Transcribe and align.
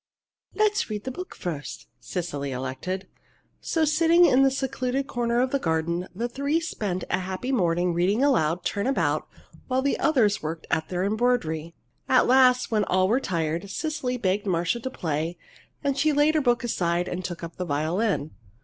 "Let's 0.55 0.89
read 0.89 1.03
the 1.03 1.11
book 1.11 1.35
first," 1.35 1.85
Cecily 1.99 2.51
elected. 2.51 3.07
So, 3.59 3.85
sitting 3.85 4.25
in 4.25 4.41
the 4.41 4.49
secluded 4.49 5.05
corner 5.05 5.39
of 5.41 5.51
the 5.51 5.59
garden, 5.59 6.07
the 6.15 6.27
three 6.27 6.59
spent 6.59 7.03
a 7.11 7.19
happy 7.19 7.51
morning, 7.51 7.93
reading 7.93 8.23
aloud, 8.23 8.65
turn 8.65 8.87
about, 8.87 9.27
while 9.67 9.83
the 9.83 9.99
others 9.99 10.41
worked 10.41 10.65
at 10.71 10.89
their 10.89 11.03
embroidery. 11.03 11.75
At 12.09 12.25
last, 12.25 12.71
when 12.71 12.83
all 12.85 13.07
were 13.07 13.19
tired, 13.19 13.69
Cecily 13.69 14.17
begged 14.17 14.47
Marcia 14.47 14.79
to 14.79 14.89
play, 14.89 15.37
and 15.83 15.95
she 15.95 16.11
laid 16.13 16.33
her 16.33 16.41
book 16.41 16.63
aside 16.63 17.07
and 17.07 17.23
took 17.23 17.43
up 17.43 17.57
the 17.57 17.65
violin. 17.65 18.31